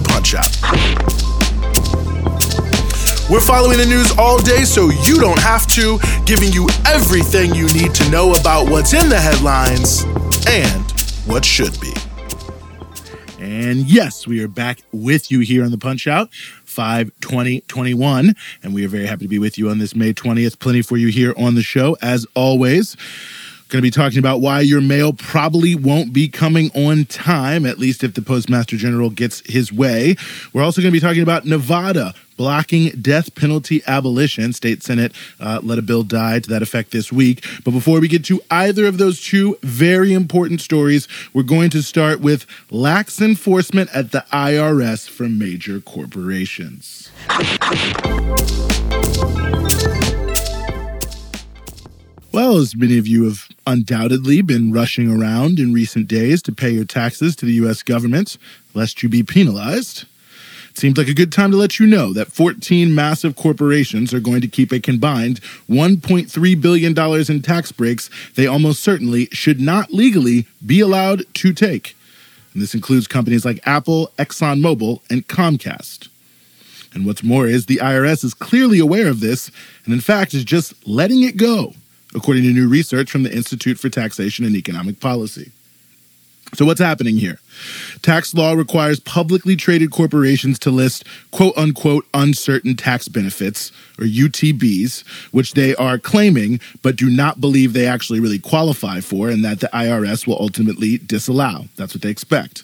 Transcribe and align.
Punch 0.00 0.34
Out. 0.34 0.48
We're 3.30 3.40
following 3.40 3.76
the 3.76 3.86
news 3.86 4.10
all 4.16 4.40
day 4.40 4.64
so 4.64 4.88
you 4.88 5.20
don't 5.20 5.40
have 5.40 5.66
to, 5.68 5.98
giving 6.24 6.50
you 6.50 6.66
everything 6.86 7.54
you 7.54 7.66
need 7.74 7.94
to 7.94 8.10
know 8.10 8.34
about 8.34 8.70
what's 8.70 8.94
in 8.94 9.08
the 9.10 9.20
headlines 9.20 10.04
and 10.48 10.90
what 11.26 11.44
should 11.44 11.78
be. 11.80 11.92
And 13.38 13.86
yes, 13.86 14.26
we 14.26 14.42
are 14.42 14.48
back 14.48 14.78
with 14.92 15.30
you 15.30 15.40
here 15.40 15.62
on 15.62 15.70
the 15.70 15.78
Punch 15.78 16.06
Out. 16.06 16.32
5 16.64 17.10
21 17.20 18.34
and 18.62 18.74
we 18.74 18.84
are 18.84 18.88
very 18.88 19.06
happy 19.06 19.24
to 19.24 19.28
be 19.28 19.38
with 19.38 19.58
you 19.58 19.68
on 19.68 19.78
this 19.78 19.94
May 19.94 20.14
20th. 20.14 20.58
Plenty 20.58 20.80
for 20.80 20.96
you 20.96 21.08
here 21.08 21.34
on 21.36 21.54
the 21.54 21.62
show 21.62 21.96
as 22.00 22.26
always. 22.34 22.96
Going 23.68 23.80
to 23.80 23.86
be 23.86 23.90
talking 23.90 24.18
about 24.18 24.40
why 24.40 24.60
your 24.60 24.80
mail 24.80 25.12
probably 25.12 25.74
won't 25.74 26.14
be 26.14 26.26
coming 26.28 26.70
on 26.74 27.04
time, 27.04 27.66
at 27.66 27.78
least 27.78 28.02
if 28.02 28.14
the 28.14 28.22
Postmaster 28.22 28.76
General 28.76 29.10
gets 29.10 29.40
his 29.40 29.70
way. 29.70 30.16
We're 30.54 30.62
also 30.62 30.80
going 30.80 30.90
to 30.90 30.96
be 30.96 31.06
talking 31.06 31.22
about 31.22 31.44
Nevada 31.44 32.14
blocking 32.38 32.88
death 33.02 33.34
penalty 33.34 33.82
abolition. 33.86 34.54
State 34.54 34.82
Senate 34.82 35.12
uh, 35.38 35.60
let 35.62 35.78
a 35.78 35.82
bill 35.82 36.02
die 36.02 36.38
to 36.40 36.48
that 36.48 36.62
effect 36.62 36.92
this 36.92 37.12
week. 37.12 37.44
But 37.62 37.72
before 37.72 38.00
we 38.00 38.08
get 38.08 38.24
to 38.26 38.40
either 38.50 38.86
of 38.86 38.96
those 38.96 39.20
two 39.20 39.58
very 39.62 40.14
important 40.14 40.62
stories, 40.62 41.06
we're 41.34 41.42
going 41.42 41.68
to 41.70 41.82
start 41.82 42.20
with 42.20 42.46
lax 42.70 43.20
enforcement 43.20 43.90
at 43.94 44.12
the 44.12 44.24
IRS 44.32 45.06
from 45.06 45.38
major 45.38 45.80
corporations. 45.80 47.10
Well, 52.38 52.58
as 52.58 52.76
many 52.76 52.98
of 52.98 53.08
you 53.08 53.24
have 53.24 53.48
undoubtedly 53.66 54.42
been 54.42 54.72
rushing 54.72 55.10
around 55.10 55.58
in 55.58 55.72
recent 55.72 56.06
days 56.06 56.40
to 56.42 56.52
pay 56.52 56.70
your 56.70 56.84
taxes 56.84 57.34
to 57.34 57.44
the 57.44 57.54
U.S. 57.54 57.82
government, 57.82 58.38
lest 58.74 59.02
you 59.02 59.08
be 59.08 59.24
penalized, 59.24 60.04
it 60.70 60.78
seems 60.78 60.96
like 60.96 61.08
a 61.08 61.14
good 61.14 61.32
time 61.32 61.50
to 61.50 61.56
let 61.56 61.80
you 61.80 61.86
know 61.88 62.12
that 62.12 62.30
14 62.30 62.94
massive 62.94 63.34
corporations 63.34 64.14
are 64.14 64.20
going 64.20 64.40
to 64.40 64.46
keep 64.46 64.70
a 64.70 64.78
combined 64.78 65.40
$1.3 65.68 66.62
billion 66.62 66.96
in 67.28 67.42
tax 67.42 67.72
breaks 67.72 68.08
they 68.36 68.46
almost 68.46 68.84
certainly 68.84 69.26
should 69.32 69.60
not 69.60 69.92
legally 69.92 70.46
be 70.64 70.78
allowed 70.78 71.24
to 71.34 71.52
take. 71.52 71.96
And 72.52 72.62
this 72.62 72.72
includes 72.72 73.08
companies 73.08 73.44
like 73.44 73.66
Apple, 73.66 74.12
ExxonMobil, 74.16 75.00
and 75.10 75.26
Comcast. 75.26 76.06
And 76.94 77.04
what's 77.04 77.24
more 77.24 77.48
is 77.48 77.66
the 77.66 77.78
IRS 77.78 78.22
is 78.22 78.32
clearly 78.32 78.78
aware 78.78 79.08
of 79.08 79.18
this 79.18 79.50
and, 79.84 79.92
in 79.92 80.00
fact, 80.00 80.34
is 80.34 80.44
just 80.44 80.86
letting 80.86 81.24
it 81.24 81.36
go 81.36 81.74
according 82.14 82.44
to 82.44 82.52
new 82.52 82.68
research 82.68 83.10
from 83.10 83.22
the 83.22 83.34
Institute 83.34 83.78
for 83.78 83.88
Taxation 83.88 84.44
and 84.44 84.56
Economic 84.56 85.00
Policy. 85.00 85.52
So, 86.54 86.64
what's 86.64 86.80
happening 86.80 87.18
here? 87.18 87.38
Tax 88.00 88.32
law 88.32 88.54
requires 88.54 89.00
publicly 89.00 89.54
traded 89.54 89.90
corporations 89.90 90.58
to 90.60 90.70
list 90.70 91.04
quote 91.30 91.56
unquote 91.58 92.06
uncertain 92.14 92.74
tax 92.74 93.06
benefits, 93.06 93.70
or 93.98 94.06
UTBs, 94.06 95.06
which 95.32 95.52
they 95.52 95.74
are 95.76 95.98
claiming 95.98 96.60
but 96.82 96.96
do 96.96 97.10
not 97.10 97.40
believe 97.40 97.72
they 97.72 97.86
actually 97.86 98.20
really 98.20 98.38
qualify 98.38 99.00
for 99.00 99.28
and 99.28 99.44
that 99.44 99.60
the 99.60 99.68
IRS 99.74 100.26
will 100.26 100.40
ultimately 100.40 100.96
disallow. 100.98 101.66
That's 101.76 101.94
what 101.94 102.02
they 102.02 102.10
expect. 102.10 102.62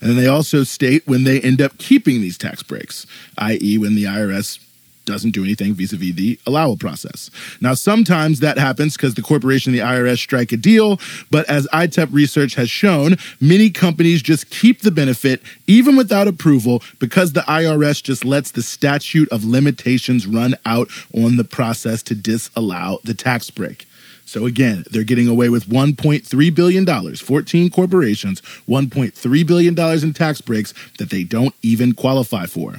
And 0.00 0.10
then 0.10 0.16
they 0.16 0.28
also 0.28 0.62
state 0.62 1.04
when 1.06 1.24
they 1.24 1.40
end 1.40 1.60
up 1.60 1.78
keeping 1.78 2.20
these 2.20 2.38
tax 2.38 2.62
breaks, 2.62 3.04
i.e., 3.38 3.78
when 3.78 3.96
the 3.96 4.04
IRS 4.04 4.60
doesn't 5.04 5.30
do 5.30 5.44
anything 5.44 5.74
vis-a-vis 5.74 6.14
the 6.14 6.38
allowal 6.46 6.78
process. 6.78 7.30
Now, 7.60 7.74
sometimes 7.74 8.40
that 8.40 8.58
happens 8.58 8.96
because 8.96 9.14
the 9.14 9.22
corporation 9.22 9.72
and 9.72 9.80
the 9.80 9.84
IRS 9.84 10.18
strike 10.18 10.52
a 10.52 10.56
deal, 10.56 11.00
but 11.30 11.48
as 11.48 11.66
ITEP 11.68 12.12
research 12.12 12.54
has 12.54 12.70
shown, 12.70 13.16
many 13.40 13.70
companies 13.70 14.22
just 14.22 14.50
keep 14.50 14.80
the 14.80 14.90
benefit 14.90 15.42
even 15.66 15.96
without 15.96 16.28
approval 16.28 16.82
because 16.98 17.32
the 17.32 17.42
IRS 17.42 18.02
just 18.02 18.24
lets 18.24 18.50
the 18.50 18.62
statute 18.62 19.28
of 19.30 19.44
limitations 19.44 20.26
run 20.26 20.54
out 20.66 20.88
on 21.14 21.36
the 21.36 21.44
process 21.44 22.02
to 22.04 22.14
disallow 22.14 22.98
the 23.04 23.14
tax 23.14 23.50
break. 23.50 23.86
So 24.26 24.46
again, 24.46 24.84
they're 24.90 25.04
getting 25.04 25.28
away 25.28 25.48
with 25.48 25.66
$1.3 25.66 26.54
billion, 26.54 27.14
14 27.16 27.70
corporations, 27.70 28.40
$1.3 28.40 29.46
billion 29.46 29.78
in 29.78 30.12
tax 30.14 30.40
breaks 30.40 30.74
that 30.98 31.10
they 31.10 31.24
don't 31.24 31.54
even 31.62 31.92
qualify 31.92 32.46
for. 32.46 32.76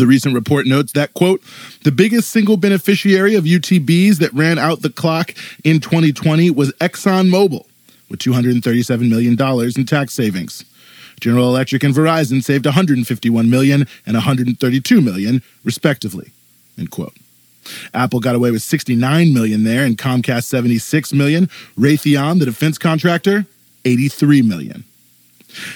The 0.00 0.06
recent 0.06 0.34
report 0.34 0.66
notes 0.66 0.92
that, 0.92 1.12
quote, 1.12 1.42
the 1.84 1.92
biggest 1.92 2.30
single 2.30 2.56
beneficiary 2.56 3.34
of 3.34 3.44
UTBs 3.44 4.16
that 4.16 4.32
ran 4.32 4.58
out 4.58 4.80
the 4.80 4.88
clock 4.88 5.34
in 5.62 5.78
2020 5.78 6.48
was 6.52 6.72
ExxonMobil, 6.80 7.66
with 8.08 8.18
$237 8.18 9.10
million 9.10 9.38
in 9.76 9.84
tax 9.84 10.14
savings. 10.14 10.64
General 11.20 11.48
Electric 11.48 11.84
and 11.84 11.94
Verizon 11.94 12.42
saved 12.42 12.64
$151 12.64 13.46
million 13.50 13.86
and 14.06 14.16
$132 14.16 15.04
million, 15.04 15.42
respectively, 15.64 16.32
end 16.78 16.90
quote. 16.90 17.12
Apple 17.92 18.20
got 18.20 18.34
away 18.34 18.50
with 18.50 18.62
69 18.62 19.34
million 19.34 19.64
there 19.64 19.84
and 19.84 19.98
Comcast 19.98 20.44
76 20.44 21.12
million. 21.12 21.44
Raytheon, 21.78 22.38
the 22.38 22.46
defense 22.46 22.78
contractor, 22.78 23.44
83 23.84 24.40
million. 24.40 24.84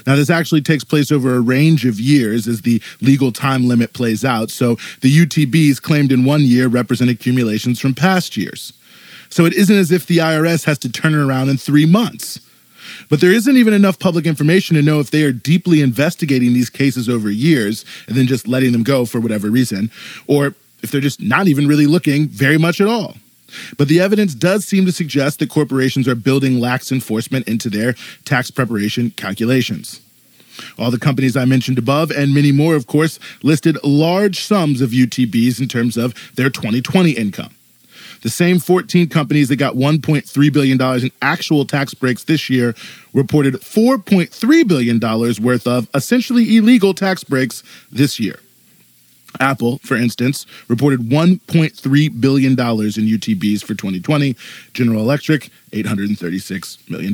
Now, 0.06 0.16
this 0.16 0.30
actually 0.30 0.62
takes 0.62 0.84
place 0.84 1.10
over 1.10 1.34
a 1.34 1.40
range 1.40 1.84
of 1.84 2.00
years 2.00 2.46
as 2.46 2.62
the 2.62 2.82
legal 3.00 3.32
time 3.32 3.66
limit 3.66 3.92
plays 3.92 4.24
out. 4.24 4.50
So 4.50 4.76
the 5.00 5.14
UTBs 5.14 5.80
claimed 5.80 6.12
in 6.12 6.24
one 6.24 6.42
year 6.42 6.68
represent 6.68 7.10
accumulations 7.10 7.80
from 7.80 7.94
past 7.94 8.36
years. 8.36 8.72
So 9.30 9.44
it 9.44 9.52
isn't 9.54 9.76
as 9.76 9.90
if 9.90 10.06
the 10.06 10.18
IRS 10.18 10.64
has 10.64 10.78
to 10.78 10.92
turn 10.92 11.14
it 11.14 11.18
around 11.18 11.48
in 11.48 11.56
three 11.56 11.86
months. 11.86 12.40
But 13.08 13.20
there 13.20 13.32
isn't 13.32 13.56
even 13.56 13.74
enough 13.74 13.98
public 13.98 14.26
information 14.26 14.76
to 14.76 14.82
know 14.82 15.00
if 15.00 15.10
they 15.10 15.24
are 15.24 15.32
deeply 15.32 15.80
investigating 15.80 16.52
these 16.52 16.70
cases 16.70 17.08
over 17.08 17.30
years 17.30 17.84
and 18.06 18.16
then 18.16 18.26
just 18.26 18.46
letting 18.46 18.72
them 18.72 18.82
go 18.82 19.04
for 19.04 19.20
whatever 19.20 19.50
reason, 19.50 19.90
or 20.26 20.54
if 20.82 20.90
they're 20.90 21.00
just 21.00 21.20
not 21.20 21.48
even 21.48 21.66
really 21.66 21.86
looking 21.86 22.28
very 22.28 22.58
much 22.58 22.80
at 22.80 22.86
all. 22.86 23.16
But 23.76 23.88
the 23.88 24.00
evidence 24.00 24.34
does 24.34 24.64
seem 24.64 24.86
to 24.86 24.92
suggest 24.92 25.38
that 25.38 25.50
corporations 25.50 26.08
are 26.08 26.14
building 26.14 26.60
lax 26.60 26.90
enforcement 26.92 27.48
into 27.48 27.68
their 27.70 27.94
tax 28.24 28.50
preparation 28.50 29.10
calculations. 29.10 30.00
All 30.78 30.90
the 30.90 30.98
companies 30.98 31.36
I 31.36 31.44
mentioned 31.44 31.78
above, 31.78 32.10
and 32.10 32.34
many 32.34 32.52
more, 32.52 32.76
of 32.76 32.86
course, 32.86 33.18
listed 33.42 33.76
large 33.82 34.40
sums 34.40 34.80
of 34.80 34.90
UTBs 34.90 35.60
in 35.60 35.68
terms 35.68 35.96
of 35.96 36.14
their 36.36 36.50
2020 36.50 37.10
income. 37.12 37.54
The 38.22 38.30
same 38.30 38.58
14 38.58 39.10
companies 39.10 39.48
that 39.50 39.56
got 39.56 39.74
$1.3 39.74 40.52
billion 40.52 40.80
in 40.80 41.10
actual 41.20 41.66
tax 41.66 41.92
breaks 41.92 42.24
this 42.24 42.48
year 42.48 42.74
reported 43.12 43.54
$4.3 43.54 44.66
billion 44.66 44.98
worth 45.44 45.66
of 45.66 45.88
essentially 45.94 46.56
illegal 46.56 46.94
tax 46.94 47.22
breaks 47.22 47.62
this 47.92 48.18
year. 48.18 48.40
Apple, 49.40 49.78
for 49.78 49.96
instance, 49.96 50.46
reported 50.68 51.00
$1.3 51.00 52.20
billion 52.20 52.52
in 52.52 52.56
UTBs 52.56 53.60
for 53.62 53.74
2020. 53.74 54.36
General 54.72 55.00
Electric, 55.00 55.50
$836 55.72 56.90
million. 56.90 57.12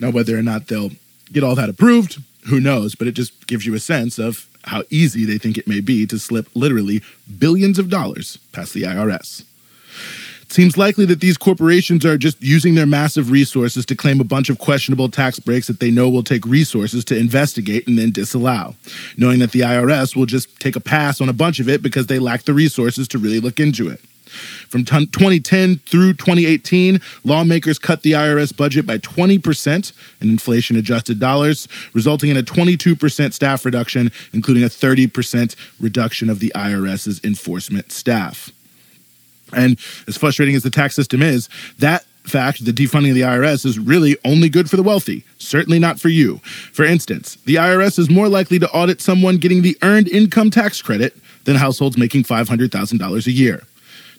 Now, 0.00 0.10
whether 0.10 0.38
or 0.38 0.42
not 0.42 0.68
they'll 0.68 0.92
get 1.32 1.44
all 1.44 1.54
that 1.54 1.68
approved, 1.68 2.22
who 2.48 2.60
knows? 2.60 2.94
But 2.94 3.08
it 3.08 3.12
just 3.12 3.46
gives 3.46 3.66
you 3.66 3.74
a 3.74 3.80
sense 3.80 4.18
of 4.18 4.48
how 4.64 4.82
easy 4.90 5.24
they 5.24 5.38
think 5.38 5.58
it 5.58 5.68
may 5.68 5.80
be 5.80 6.06
to 6.06 6.18
slip 6.18 6.48
literally 6.54 7.02
billions 7.38 7.78
of 7.78 7.90
dollars 7.90 8.38
past 8.52 8.72
the 8.72 8.82
IRS. 8.82 9.44
It 10.44 10.52
seems 10.52 10.76
likely 10.76 11.06
that 11.06 11.20
these 11.20 11.38
corporations 11.38 12.04
are 12.04 12.18
just 12.18 12.40
using 12.42 12.74
their 12.74 12.86
massive 12.86 13.30
resources 13.30 13.86
to 13.86 13.96
claim 13.96 14.20
a 14.20 14.24
bunch 14.24 14.50
of 14.50 14.58
questionable 14.58 15.08
tax 15.08 15.40
breaks 15.40 15.68
that 15.68 15.80
they 15.80 15.90
know 15.90 16.10
will 16.10 16.22
take 16.22 16.44
resources 16.44 17.02
to 17.06 17.16
investigate 17.16 17.88
and 17.88 17.98
then 17.98 18.10
disallow, 18.10 18.76
knowing 19.16 19.38
that 19.38 19.52
the 19.52 19.60
IRS 19.60 20.14
will 20.14 20.26
just 20.26 20.60
take 20.60 20.76
a 20.76 20.80
pass 20.80 21.22
on 21.22 21.30
a 21.30 21.32
bunch 21.32 21.60
of 21.60 21.68
it 21.68 21.82
because 21.82 22.08
they 22.08 22.18
lack 22.18 22.42
the 22.42 22.52
resources 22.52 23.08
to 23.08 23.18
really 23.18 23.40
look 23.40 23.58
into 23.58 23.88
it. 23.88 24.00
From 24.68 24.84
2010 24.84 25.76
through 25.86 26.14
2018, 26.14 27.00
lawmakers 27.24 27.78
cut 27.78 28.02
the 28.02 28.12
IRS 28.12 28.54
budget 28.54 28.86
by 28.86 28.98
20% 28.98 29.92
in 30.20 30.28
inflation 30.28 30.76
adjusted 30.76 31.18
dollars, 31.18 31.68
resulting 31.94 32.30
in 32.30 32.36
a 32.36 32.42
22% 32.42 33.32
staff 33.32 33.64
reduction, 33.64 34.12
including 34.34 34.62
a 34.62 34.68
30% 34.68 35.56
reduction 35.80 36.28
of 36.28 36.40
the 36.40 36.52
IRS's 36.54 37.22
enforcement 37.24 37.92
staff. 37.92 38.50
And 39.54 39.78
as 40.06 40.16
frustrating 40.16 40.54
as 40.54 40.62
the 40.62 40.70
tax 40.70 40.94
system 40.94 41.22
is, 41.22 41.48
that 41.78 42.04
fact, 42.24 42.64
the 42.64 42.72
defunding 42.72 43.10
of 43.10 43.14
the 43.14 43.20
IRS 43.22 43.66
is 43.66 43.78
really 43.78 44.16
only 44.24 44.48
good 44.48 44.70
for 44.70 44.76
the 44.76 44.82
wealthy, 44.82 45.24
certainly 45.38 45.78
not 45.78 46.00
for 46.00 46.08
you. 46.08 46.38
For 46.72 46.84
instance, 46.84 47.36
the 47.44 47.56
IRS 47.56 47.98
is 47.98 48.10
more 48.10 48.28
likely 48.28 48.58
to 48.58 48.70
audit 48.70 49.00
someone 49.00 49.36
getting 49.36 49.62
the 49.62 49.76
earned 49.82 50.08
income 50.08 50.50
tax 50.50 50.80
credit 50.80 51.16
than 51.44 51.56
households 51.56 51.98
making 51.98 52.24
$500,000 52.24 53.26
a 53.26 53.30
year. 53.30 53.62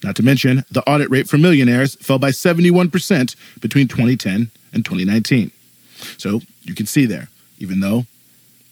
Not 0.04 0.16
to 0.18 0.24
mention, 0.24 0.64
the 0.70 0.88
audit 0.88 1.10
rate 1.10 1.28
for 1.28 1.38
millionaires 1.38 1.96
fell 1.96 2.20
by 2.20 2.30
71% 2.30 3.36
between 3.60 3.88
2010 3.88 4.52
and 4.74 4.86
2019. 4.86 5.52
So 6.18 6.42
you 6.64 6.76
can 6.76 6.86
see 6.86 7.06
there, 7.06 7.30
even 7.58 7.80
though 7.80 8.06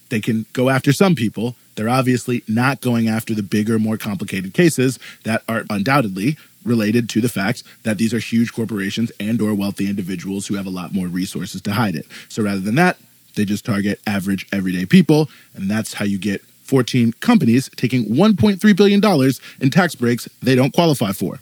they 0.09 0.19
can 0.19 0.45
go 0.53 0.69
after 0.69 0.93
some 0.93 1.15
people, 1.15 1.55
they're 1.75 1.89
obviously 1.89 2.43
not 2.47 2.81
going 2.81 3.07
after 3.07 3.33
the 3.33 3.41
bigger, 3.41 3.79
more 3.79 3.97
complicated 3.97 4.53
cases 4.53 4.99
that 5.23 5.41
are 5.47 5.65
undoubtedly 5.71 6.37
related 6.65 7.09
to 7.09 7.21
the 7.21 7.29
fact 7.29 7.63
that 7.83 7.97
these 7.97 8.13
are 8.13 8.19
huge 8.19 8.53
corporations 8.53 9.11
and 9.19 9.41
or 9.41 9.53
wealthy 9.53 9.89
individuals 9.89 10.47
who 10.47 10.55
have 10.55 10.65
a 10.65 10.71
lot 10.71 10.93
more 10.93 11.07
resources 11.07 11.61
to 11.61 11.73
hide 11.73 11.95
it. 11.95 12.05
So 12.29 12.43
rather 12.43 12.59
than 12.59 12.75
that, 12.75 12.97
they 13.35 13.45
just 13.45 13.65
target 13.65 13.99
average 14.05 14.47
everyday 14.51 14.85
people 14.85 15.29
and 15.55 15.69
that's 15.69 15.93
how 15.93 16.05
you 16.05 16.17
get 16.17 16.41
14 16.63 17.13
companies 17.19 17.69
taking 17.75 18.05
$1.3 18.05 18.77
billion 18.77 19.31
in 19.59 19.69
tax 19.69 19.95
breaks 19.95 20.29
they 20.41 20.55
don't 20.55 20.73
qualify 20.73 21.11
for. 21.11 21.39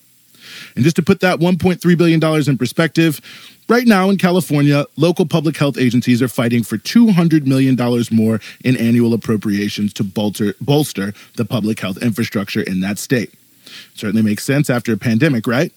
And 0.76 0.84
just 0.84 0.96
to 0.98 1.02
put 1.02 1.20
that 1.22 1.40
$1.3 1.40 1.98
billion 1.98 2.50
in 2.50 2.58
perspective, 2.58 3.22
right 3.70 3.86
now 3.86 4.10
in 4.10 4.18
California, 4.18 4.86
local 4.98 5.26
public 5.26 5.58
health 5.58 5.78
agencies 5.78 6.22
are 6.22 6.28
fighting 6.28 6.64
for 6.64 6.78
$200 6.78 7.46
million 7.46 7.78
more 8.12 8.40
in 8.64 8.76
annual 8.78 9.14
appropriations 9.14 9.94
to 9.94 10.04
bolster, 10.04 10.56
bolster 10.60 11.14
the 11.38 11.46
public 11.46 11.80
health 11.80 12.02
infrastructure 12.02 12.62
in 12.62 12.82
that 12.82 13.00
state. 13.00 13.34
Certainly 13.96 14.24
makes 14.24 14.44
sense 14.44 14.70
after 14.70 14.94
a 14.94 14.98
pandemic, 14.98 15.48
right? 15.48 15.72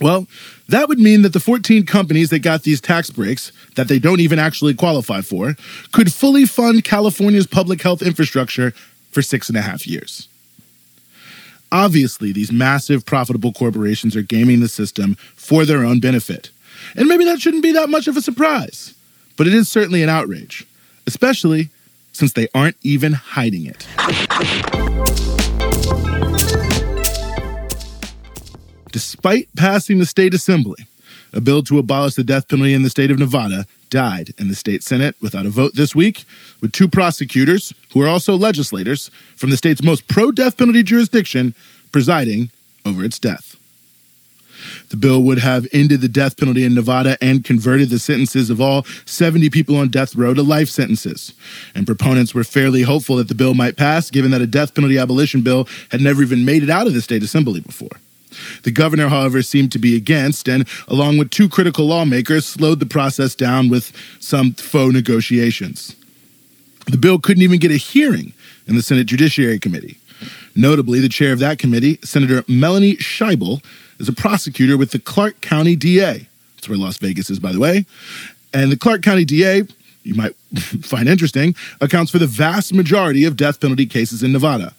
Well, 0.00 0.26
that 0.68 0.88
would 0.88 0.98
mean 0.98 1.22
that 1.22 1.32
the 1.32 1.40
14 1.40 1.86
companies 1.86 2.30
that 2.30 2.40
got 2.40 2.62
these 2.62 2.80
tax 2.80 3.10
breaks 3.10 3.52
that 3.76 3.86
they 3.86 3.98
don't 3.98 4.20
even 4.20 4.38
actually 4.38 4.74
qualify 4.74 5.20
for 5.20 5.56
could 5.92 6.12
fully 6.12 6.46
fund 6.46 6.84
California's 6.84 7.46
public 7.46 7.80
health 7.80 8.02
infrastructure 8.02 8.72
for 9.12 9.22
six 9.22 9.48
and 9.48 9.56
a 9.56 9.62
half 9.62 9.86
years. 9.86 10.28
Obviously, 11.70 12.32
these 12.32 12.52
massive 12.52 13.06
profitable 13.06 13.52
corporations 13.52 14.16
are 14.16 14.22
gaming 14.22 14.60
the 14.60 14.68
system 14.68 15.16
for 15.34 15.64
their 15.64 15.84
own 15.84 16.00
benefit. 16.00 16.50
And 16.96 17.08
maybe 17.08 17.24
that 17.24 17.40
shouldn't 17.40 17.62
be 17.62 17.72
that 17.72 17.88
much 17.88 18.08
of 18.08 18.16
a 18.16 18.22
surprise, 18.22 18.94
but 19.36 19.46
it 19.46 19.54
is 19.54 19.68
certainly 19.68 20.02
an 20.02 20.08
outrage, 20.08 20.66
especially 21.06 21.70
since 22.12 22.32
they 22.32 22.48
aren't 22.54 22.76
even 22.82 23.12
hiding 23.12 23.66
it. 23.66 23.86
Despite 28.94 29.48
passing 29.56 29.98
the 29.98 30.06
state 30.06 30.34
assembly, 30.34 30.86
a 31.32 31.40
bill 31.40 31.64
to 31.64 31.80
abolish 31.80 32.14
the 32.14 32.22
death 32.22 32.46
penalty 32.46 32.74
in 32.74 32.84
the 32.84 32.90
state 32.90 33.10
of 33.10 33.18
Nevada 33.18 33.66
died 33.90 34.32
in 34.38 34.46
the 34.46 34.54
state 34.54 34.84
Senate 34.84 35.16
without 35.20 35.46
a 35.46 35.50
vote 35.50 35.74
this 35.74 35.96
week, 35.96 36.24
with 36.60 36.70
two 36.70 36.86
prosecutors, 36.86 37.74
who 37.92 38.00
are 38.02 38.06
also 38.06 38.36
legislators, 38.36 39.10
from 39.34 39.50
the 39.50 39.56
state's 39.56 39.82
most 39.82 40.06
pro 40.06 40.30
death 40.30 40.56
penalty 40.56 40.84
jurisdiction 40.84 41.56
presiding 41.90 42.50
over 42.86 43.02
its 43.02 43.18
death. 43.18 43.56
The 44.90 44.96
bill 44.96 45.24
would 45.24 45.40
have 45.40 45.66
ended 45.72 46.00
the 46.00 46.06
death 46.06 46.36
penalty 46.36 46.62
in 46.62 46.74
Nevada 46.76 47.18
and 47.20 47.44
converted 47.44 47.90
the 47.90 47.98
sentences 47.98 48.48
of 48.48 48.60
all 48.60 48.84
70 49.06 49.50
people 49.50 49.76
on 49.76 49.88
death 49.88 50.14
row 50.14 50.34
to 50.34 50.42
life 50.44 50.68
sentences. 50.68 51.34
And 51.74 51.84
proponents 51.84 52.32
were 52.32 52.44
fairly 52.44 52.82
hopeful 52.82 53.16
that 53.16 53.26
the 53.26 53.34
bill 53.34 53.54
might 53.54 53.76
pass, 53.76 54.08
given 54.08 54.30
that 54.30 54.40
a 54.40 54.46
death 54.46 54.72
penalty 54.72 54.98
abolition 54.98 55.42
bill 55.42 55.66
had 55.90 56.00
never 56.00 56.22
even 56.22 56.44
made 56.44 56.62
it 56.62 56.70
out 56.70 56.86
of 56.86 56.94
the 56.94 57.02
state 57.02 57.24
assembly 57.24 57.58
before. 57.58 57.98
The 58.62 58.70
governor, 58.70 59.08
however, 59.08 59.42
seemed 59.42 59.72
to 59.72 59.78
be 59.78 59.96
against, 59.96 60.48
and 60.48 60.68
along 60.88 61.18
with 61.18 61.30
two 61.30 61.48
critical 61.48 61.86
lawmakers, 61.86 62.46
slowed 62.46 62.80
the 62.80 62.86
process 62.86 63.34
down 63.34 63.68
with 63.68 63.92
some 64.20 64.52
faux 64.52 64.92
negotiations. 64.92 65.96
The 66.86 66.98
bill 66.98 67.18
couldn't 67.18 67.42
even 67.42 67.58
get 67.58 67.70
a 67.70 67.76
hearing 67.76 68.34
in 68.66 68.76
the 68.76 68.82
Senate 68.82 69.06
Judiciary 69.06 69.58
Committee. 69.58 69.98
Notably, 70.54 71.00
the 71.00 71.08
chair 71.08 71.32
of 71.32 71.38
that 71.40 71.58
committee, 71.58 71.98
Senator 72.04 72.44
Melanie 72.46 72.96
Scheible, 72.96 73.64
is 73.98 74.08
a 74.08 74.12
prosecutor 74.12 74.76
with 74.76 74.90
the 74.90 74.98
Clark 74.98 75.40
County 75.40 75.76
DA. 75.76 76.28
That's 76.56 76.68
where 76.68 76.78
Las 76.78 76.98
Vegas 76.98 77.30
is, 77.30 77.38
by 77.38 77.52
the 77.52 77.58
way. 77.58 77.86
And 78.52 78.70
the 78.70 78.76
Clark 78.76 79.02
County 79.02 79.24
DA, 79.24 79.62
you 80.02 80.14
might 80.14 80.36
find 80.82 81.08
interesting, 81.08 81.54
accounts 81.80 82.12
for 82.12 82.18
the 82.18 82.26
vast 82.26 82.72
majority 82.72 83.24
of 83.24 83.36
death 83.36 83.60
penalty 83.60 83.86
cases 83.86 84.22
in 84.22 84.32
Nevada 84.32 84.74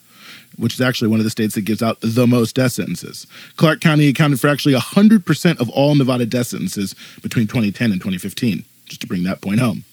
which 0.58 0.74
is 0.74 0.82
actually 0.82 1.10
one 1.10 1.20
of 1.20 1.24
the 1.24 1.30
states 1.30 1.56
that 1.56 1.62
gives 1.62 1.84
out 1.84 1.98
the 2.02 2.28
most 2.28 2.56
death 2.56 2.74
sentences. 2.74 3.28
Clark 3.58 3.82
County 3.82 4.08
accounted 4.08 4.40
for 4.40 4.48
actually 4.48 4.76
100% 4.76 5.60
of 5.60 5.70
all 5.70 5.96
Nevada 5.96 6.26
death 6.26 6.48
sentences 6.48 6.96
between 7.22 7.48
2010 7.48 7.92
and 7.92 8.02
2015, 8.02 8.66
just 8.86 9.02
to 9.02 9.08
bring 9.08 9.24
that 9.24 9.42
point 9.42 9.60
home. 9.60 9.84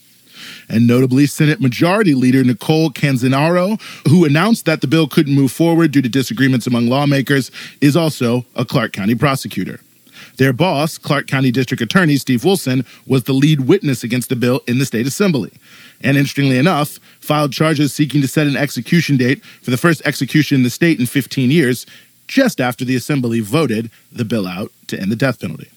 And 0.69 0.87
notably, 0.87 1.27
Senate 1.27 1.61
Majority 1.61 2.15
Leader 2.15 2.43
Nicole 2.43 2.91
Cannizzaro, 2.91 3.81
who 4.09 4.25
announced 4.25 4.65
that 4.65 4.81
the 4.81 4.87
bill 4.87 5.07
couldn't 5.07 5.35
move 5.35 5.53
forward 5.53 5.93
due 5.93 6.03
to 6.03 6.09
disagreements 6.09 6.67
among 6.67 6.87
lawmakers, 6.89 7.51
is 7.81 7.97
also 7.97 8.45
a 8.57 8.65
Clark 8.65 8.93
County 8.93 9.15
prosecutor. 9.15 9.81
Their 10.39 10.53
boss, 10.53 10.99
Clark 10.99 11.27
County 11.27 11.51
District 11.51 11.83
Attorney 11.83 12.17
Steve 12.17 12.43
Wolfson, 12.43 12.87
was 13.07 13.25
the 13.25 13.33
lead 13.33 13.61
witness 13.61 14.03
against 14.03 14.29
the 14.29 14.37
bill 14.37 14.61
in 14.67 14.79
the 14.79 14.87
state 14.87 15.07
assembly. 15.07 15.53
And 16.03 16.17
interestingly 16.17 16.59
enough, 16.59 16.99
filed 17.21 17.53
charges 17.53 17.93
seeking 17.93 18.21
to 18.23 18.29
set 18.29 18.47
an 18.47 18.57
execution 18.57 19.17
date 19.17 19.45
for 19.45 19.71
the 19.71 19.77
first 19.77 20.03
execution 20.05 20.57
in 20.57 20.63
the 20.63 20.71
state 20.71 20.99
in 20.99 21.07
15 21.07 21.51
years, 21.51 21.87
just 22.27 22.61
after 22.61 22.85
the 22.85 22.97
assembly 22.97 23.41
voted 23.41 23.91
the 24.11 24.25
bill 24.25 24.47
out 24.47 24.73
to 24.89 24.99
end 24.99 25.13
the 25.13 25.17
death 25.17 25.41
penalty. 25.41 25.69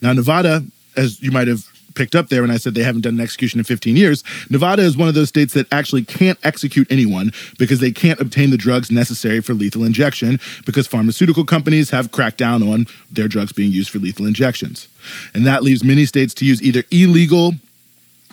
Now, 0.00 0.12
Nevada, 0.12 0.64
as 0.96 1.20
you 1.22 1.30
might 1.30 1.48
have 1.48 1.68
picked 1.94 2.14
up 2.14 2.28
there 2.28 2.42
when 2.42 2.50
I 2.50 2.56
said 2.56 2.74
they 2.74 2.82
haven't 2.82 3.02
done 3.02 3.14
an 3.14 3.20
execution 3.20 3.60
in 3.60 3.64
15 3.64 3.96
years, 3.96 4.24
Nevada 4.50 4.82
is 4.82 4.96
one 4.96 5.08
of 5.08 5.14
those 5.14 5.28
states 5.28 5.54
that 5.54 5.72
actually 5.72 6.04
can't 6.04 6.38
execute 6.42 6.90
anyone 6.90 7.32
because 7.58 7.80
they 7.80 7.92
can't 7.92 8.20
obtain 8.20 8.50
the 8.50 8.56
drugs 8.56 8.90
necessary 8.90 9.40
for 9.40 9.54
lethal 9.54 9.84
injection 9.84 10.40
because 10.66 10.86
pharmaceutical 10.86 11.44
companies 11.44 11.90
have 11.90 12.10
cracked 12.10 12.38
down 12.38 12.62
on 12.62 12.86
their 13.10 13.28
drugs 13.28 13.52
being 13.52 13.72
used 13.72 13.90
for 13.90 13.98
lethal 13.98 14.26
injections. 14.26 14.88
And 15.34 15.46
that 15.46 15.62
leaves 15.62 15.84
many 15.84 16.04
states 16.06 16.34
to 16.34 16.44
use 16.44 16.62
either 16.62 16.82
illegal 16.90 17.54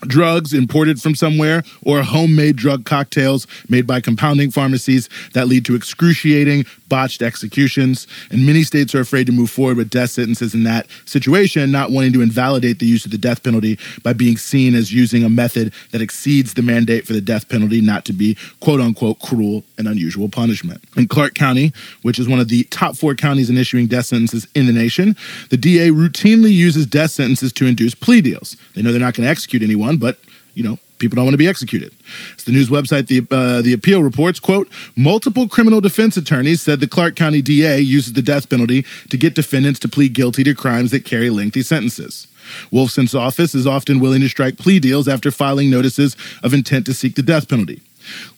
drugs 0.01 0.53
imported 0.53 1.01
from 1.01 1.15
somewhere 1.15 1.63
or 1.83 2.01
homemade 2.01 2.55
drug 2.55 2.85
cocktails 2.85 3.47
made 3.69 3.87
by 3.87 4.01
compounding 4.01 4.51
pharmacies 4.51 5.09
that 5.33 5.47
lead 5.47 5.65
to 5.65 5.75
excruciating 5.75 6.65
botched 6.91 7.21
executions. 7.21 8.05
And 8.31 8.45
many 8.45 8.63
states 8.63 8.93
are 8.93 8.99
afraid 8.99 9.25
to 9.27 9.31
move 9.31 9.49
forward 9.49 9.77
with 9.77 9.89
death 9.89 10.11
sentences 10.11 10.53
in 10.53 10.63
that 10.63 10.87
situation 11.05 11.71
not 11.71 11.89
wanting 11.89 12.11
to 12.13 12.21
invalidate 12.21 12.79
the 12.79 12.85
use 12.85 13.05
of 13.05 13.11
the 13.11 13.17
death 13.17 13.43
penalty 13.43 13.79
by 14.03 14.11
being 14.11 14.35
seen 14.35 14.75
as 14.75 14.93
using 14.93 15.23
a 15.23 15.29
method 15.29 15.73
that 15.91 16.01
exceeds 16.01 16.53
the 16.53 16.61
mandate 16.61 17.07
for 17.07 17.13
the 17.13 17.21
death 17.21 17.47
penalty 17.47 17.79
not 17.79 18.03
to 18.05 18.13
be 18.13 18.37
quote 18.59 18.81
unquote 18.81 19.19
cruel 19.19 19.63
and 19.77 19.87
unusual 19.87 20.27
punishment. 20.27 20.83
In 20.97 21.07
clark 21.07 21.33
county 21.33 21.71
which 22.01 22.19
is 22.19 22.27
one 22.27 22.39
of 22.39 22.49
the 22.49 22.63
top 22.65 22.97
four 22.97 23.15
counties 23.15 23.49
in 23.49 23.57
issuing 23.57 23.87
death 23.87 24.07
sentences 24.07 24.45
in 24.53 24.65
the 24.65 24.73
nation 24.73 25.15
the 25.49 25.57
da 25.57 25.89
routinely 25.89 26.51
uses 26.51 26.85
death 26.85 27.11
sentences 27.11 27.53
to 27.53 27.65
induce 27.65 27.95
plea 27.95 28.21
deals. 28.21 28.57
They 28.75 28.81
know 28.81 28.91
they're 28.91 28.99
not 28.99 29.13
going 29.13 29.25
to 29.25 29.31
execute 29.31 29.63
anyone 29.63 29.90
but 29.97 30.17
you 30.53 30.63
know, 30.63 30.77
people 31.01 31.15
don't 31.15 31.25
want 31.25 31.33
to 31.33 31.37
be 31.37 31.47
executed. 31.47 31.93
It's 32.33 32.43
the 32.43 32.51
news 32.51 32.69
website, 32.69 33.07
the, 33.07 33.25
uh, 33.35 33.61
the 33.61 33.73
appeal 33.73 34.03
reports, 34.03 34.39
quote, 34.39 34.69
multiple 34.95 35.47
criminal 35.47 35.81
defense 35.81 36.17
attorneys 36.17 36.61
said 36.61 36.79
the 36.79 36.87
Clark 36.87 37.15
County 37.15 37.41
DA 37.41 37.79
uses 37.79 38.13
the 38.13 38.21
death 38.21 38.49
penalty 38.49 38.85
to 39.09 39.17
get 39.17 39.33
defendants 39.33 39.79
to 39.79 39.89
plead 39.89 40.13
guilty 40.13 40.43
to 40.43 40.53
crimes 40.53 40.91
that 40.91 41.05
carry 41.05 41.29
lengthy 41.29 41.61
sentences. 41.61 42.27
Wolfson's 42.71 43.15
office 43.15 43.55
is 43.55 43.67
often 43.67 43.99
willing 43.99 44.21
to 44.21 44.29
strike 44.29 44.57
plea 44.57 44.79
deals 44.79 45.07
after 45.07 45.31
filing 45.31 45.69
notices 45.69 46.15
of 46.43 46.53
intent 46.53 46.85
to 46.85 46.93
seek 46.93 47.15
the 47.15 47.23
death 47.23 47.47
penalty. 47.47 47.81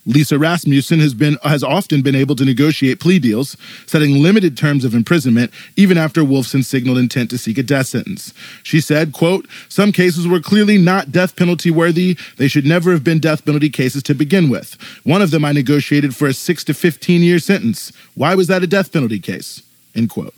Lisa 0.05 0.37
Rasmussen 0.37 0.99
has 0.99 1.13
been 1.13 1.37
has 1.43 1.63
often 1.63 2.01
been 2.01 2.15
able 2.15 2.35
to 2.35 2.45
negotiate 2.45 2.99
plea 2.99 3.19
deals, 3.19 3.55
setting 3.85 4.21
limited 4.21 4.57
terms 4.57 4.83
of 4.83 4.93
imprisonment 4.93 5.51
even 5.75 5.97
after 5.97 6.21
Wolfson 6.21 6.63
signaled 6.63 6.97
intent 6.97 7.29
to 7.29 7.37
seek 7.37 7.57
a 7.57 7.63
death 7.63 7.87
sentence. 7.87 8.33
She 8.63 8.81
said, 8.81 9.13
quote, 9.13 9.47
"Some 9.69 9.91
cases 9.91 10.27
were 10.27 10.39
clearly 10.39 10.77
not 10.77 11.11
death 11.11 11.35
penalty 11.35 11.71
worthy. 11.71 12.17
They 12.37 12.47
should 12.47 12.65
never 12.65 12.91
have 12.91 13.03
been 13.03 13.19
death 13.19 13.45
penalty 13.45 13.69
cases 13.69 14.03
to 14.03 14.13
begin 14.15 14.49
with. 14.49 14.77
One 15.03 15.21
of 15.21 15.31
them 15.31 15.45
I 15.45 15.51
negotiated 15.51 16.15
for 16.15 16.27
a 16.27 16.33
6 16.33 16.63
to 16.65 16.73
15 16.73 17.21
year 17.21 17.39
sentence. 17.39 17.91
Why 18.15 18.35
was 18.35 18.47
that 18.47 18.63
a 18.63 18.67
death 18.67 18.91
penalty 18.91 19.19
case?" 19.19 19.61
End 19.95 20.09
quote. 20.09 20.33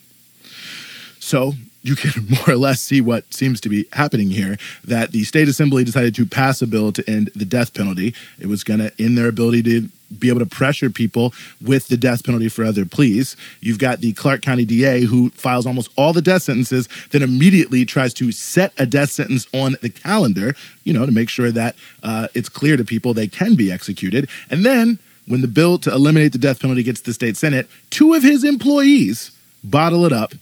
So, 1.20 1.56
you 1.86 1.96
can 1.96 2.28
more 2.30 2.50
or 2.50 2.58
less 2.58 2.82
see 2.82 3.00
what 3.00 3.32
seems 3.34 3.62
to 3.62 3.70
be 3.70 3.88
happening 3.94 4.30
here 4.30 4.58
that 4.84 5.12
the 5.12 5.24
state 5.24 5.48
assembly 5.48 5.84
decided 5.84 6.16
to 6.16 6.26
pass 6.26 6.62
a 6.62 6.68
bill 6.68 6.92
to 6.92 7.08
end 7.10 7.30
the 7.36 7.46
death 7.46 7.74
penalty. 7.74 8.14
It 8.40 8.48
was 8.48 8.64
going 8.64 8.80
to 8.80 8.92
end 9.00 9.18
their 9.18 9.28
ability 9.28 9.64
to 9.64 9.90
be 10.18 10.30
able 10.30 10.40
to 10.40 10.46
pressure 10.46 10.90
people 10.90 11.34
with 11.62 11.88
the 11.88 11.98
death 11.98 12.24
penalty 12.24 12.48
for 12.48 12.64
other 12.64 12.86
pleas. 12.86 13.36
You've 13.60 13.80
got 13.80 14.00
the 14.00 14.14
Clark 14.14 14.42
County 14.42 14.66
DA 14.66 15.02
who 15.02 15.30
files 15.32 15.66
almost 15.66 15.92
all 15.98 16.14
the 16.14 16.22
death 16.22 16.44
sentences, 16.44 16.88
then 17.12 17.22
immediately 17.22 17.86
tries 17.86 18.14
to 18.16 18.32
set 18.32 18.74
a 18.78 18.86
death 18.86 19.12
sentence 19.12 19.48
on 19.54 19.76
the 19.82 19.90
calendar, 19.90 20.56
you 20.84 20.94
know, 20.94 21.06
to 21.06 21.12
make 21.12 21.30
sure 21.30 21.52
that 21.52 21.76
uh, 22.04 22.28
it's 22.34 22.50
clear 22.50 22.78
to 22.78 22.86
people 22.86 23.14
they 23.14 23.28
can 23.28 23.56
be 23.56 23.72
executed. 23.72 24.30
And 24.50 24.66
then 24.66 25.00
when 25.28 25.42
the 25.42 25.48
bill 25.48 25.80
to 25.80 25.92
eliminate 25.92 26.34
the 26.34 26.38
death 26.38 26.60
penalty 26.60 26.84
gets 26.84 27.02
to 27.02 27.08
the 27.08 27.14
state 27.14 27.36
Senate, 27.36 27.68
two 27.90 28.14
of 28.14 28.24
his 28.24 28.44
employees 28.44 29.32
bottle 29.64 30.06
it 30.06 30.14
up 30.14 30.34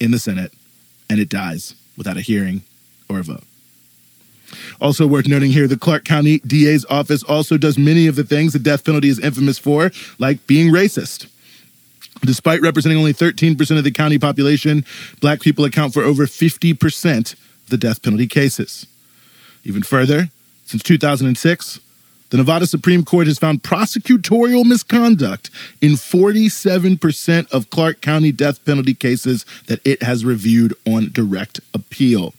in 0.00 0.10
the 0.10 0.18
Senate 0.18 0.52
and 1.14 1.22
it 1.22 1.28
dies 1.28 1.76
without 1.96 2.16
a 2.16 2.20
hearing 2.20 2.62
or 3.08 3.20
a 3.20 3.22
vote. 3.22 3.44
Also 4.80 5.06
worth 5.06 5.28
noting 5.28 5.52
here, 5.52 5.68
the 5.68 5.76
Clark 5.76 6.04
County 6.04 6.40
DA's 6.40 6.84
office 6.90 7.22
also 7.22 7.56
does 7.56 7.78
many 7.78 8.08
of 8.08 8.16
the 8.16 8.24
things 8.24 8.52
the 8.52 8.58
death 8.58 8.84
penalty 8.84 9.08
is 9.08 9.20
infamous 9.20 9.56
for, 9.56 9.92
like 10.18 10.44
being 10.48 10.72
racist. 10.72 11.28
Despite 12.22 12.60
representing 12.62 12.98
only 12.98 13.12
13% 13.12 13.78
of 13.78 13.84
the 13.84 13.92
county 13.92 14.18
population, 14.18 14.84
black 15.20 15.40
people 15.40 15.64
account 15.64 15.94
for 15.94 16.02
over 16.02 16.26
50% 16.26 17.34
of 17.34 17.70
the 17.70 17.76
death 17.76 18.02
penalty 18.02 18.26
cases. 18.26 18.88
Even 19.62 19.84
further, 19.84 20.30
since 20.66 20.82
2006, 20.82 21.78
the 22.34 22.38
Nevada 22.38 22.66
Supreme 22.66 23.04
Court 23.04 23.28
has 23.28 23.38
found 23.38 23.62
prosecutorial 23.62 24.64
misconduct 24.64 25.50
in 25.80 25.92
47% 25.92 27.48
of 27.52 27.70
Clark 27.70 28.00
County 28.00 28.32
death 28.32 28.64
penalty 28.64 28.92
cases 28.92 29.46
that 29.68 29.78
it 29.86 30.02
has 30.02 30.24
reviewed 30.24 30.74
on 30.84 31.12
direct 31.12 31.60
appeal. 31.72 32.34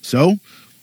So, 0.00 0.38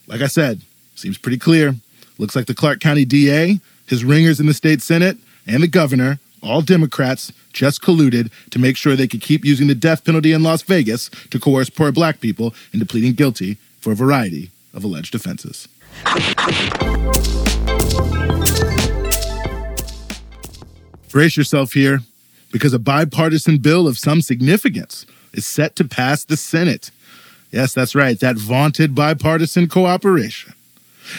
like 0.08 0.20
I 0.20 0.28
said, 0.28 0.60
seems 0.94 1.18
pretty 1.18 1.38
clear. 1.38 1.76
Looks 2.18 2.36
like 2.36 2.48
the 2.48 2.54
Clark 2.54 2.82
County 2.82 3.06
DA, 3.06 3.62
his 3.86 4.04
ringers 4.04 4.42
in 4.42 4.46
the 4.46 4.54
state 4.54 4.82
Senate, 4.82 5.16
and 5.48 5.64
the 5.64 5.68
governor, 5.70 6.20
all 6.44 6.62
Democrats, 6.62 7.32
just 7.54 7.82
colluded 7.82 8.30
to 8.50 8.60
make 8.60 8.76
sure 8.76 8.98
they 8.98 9.08
could 9.08 9.22
keep 9.22 9.46
using 9.46 9.68
the 9.68 9.74
death 9.74 10.04
penalty 10.04 10.34
in 10.34 10.44
Las 10.44 10.64
Vegas 10.64 11.08
to 11.30 11.40
coerce 11.40 11.70
poor 11.70 11.94
black 11.94 12.20
people 12.20 12.54
into 12.74 12.86
pleading 12.86 13.14
guilty 13.14 13.56
for 13.80 13.94
a 13.94 13.96
variety 13.96 14.52
of 14.74 14.84
alleged 14.84 15.16
offenses. 15.16 15.70
Brace 21.18 21.36
yourself 21.36 21.74
here, 21.74 22.02
because 22.52 22.74
a 22.74 22.78
bipartisan 22.78 23.58
bill 23.58 23.88
of 23.88 23.98
some 23.98 24.22
significance 24.22 25.08
is 25.34 25.48
set 25.48 25.76
to 25.78 25.84
pass 25.84 26.24
the 26.24 26.38
Senate. 26.38 26.92
Yes, 27.52 27.74
that's 27.74 27.96
right, 27.96 28.20
that 28.20 28.38
vaunted 28.38 28.94
bipartisan 28.94 29.68
cooperation. 29.68 30.54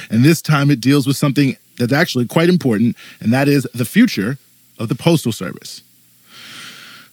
And 0.08 0.24
this 0.24 0.40
time 0.40 0.70
it 0.70 0.80
deals 0.80 1.08
with 1.08 1.16
something 1.16 1.56
that's 1.78 1.92
actually 1.92 2.26
quite 2.28 2.48
important, 2.48 2.96
and 3.18 3.32
that 3.32 3.48
is 3.48 3.66
the 3.74 3.84
future 3.84 4.38
of 4.78 4.88
the 4.88 4.94
Postal 4.94 5.32
Service. 5.32 5.82